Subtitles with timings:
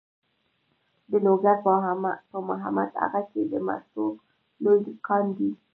[1.09, 1.57] د لوګر
[2.31, 4.05] په محمد اغه کې د مسو
[4.63, 5.51] لوی کان دی.